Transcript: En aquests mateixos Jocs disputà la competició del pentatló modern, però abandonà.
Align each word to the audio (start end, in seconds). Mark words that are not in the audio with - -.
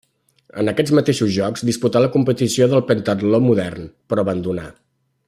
En 0.61 0.71
aquests 0.71 0.93
mateixos 0.99 1.33
Jocs 1.35 1.65
disputà 1.69 2.01
la 2.05 2.09
competició 2.17 2.71
del 2.73 2.85
pentatló 2.93 3.45
modern, 3.49 3.89
però 4.11 4.25
abandonà. 4.27 4.69